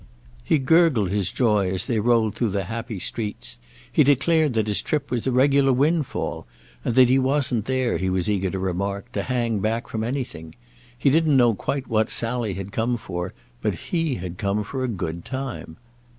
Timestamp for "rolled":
1.99-2.33